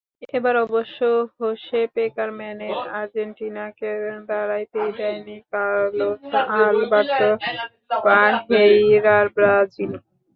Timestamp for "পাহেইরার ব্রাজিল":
8.05-9.91